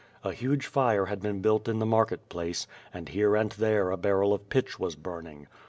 A 0.23 0.33
huge 0.33 0.65
fire 0.65 1.05
had 1.05 1.21
been 1.21 1.41
built 1.41 1.67
in 1.67 1.77
the 1.77 1.85
market 1.85 2.27
place, 2.27 2.65
and 2.91 3.07
here 3.09 3.35
and 3.35 3.51
there 3.51 3.91
a 3.91 3.97
barrel 3.97 4.33
of 4.33 4.49
pitch 4.49 4.79
was 4.79 4.95
burning. 4.95 5.45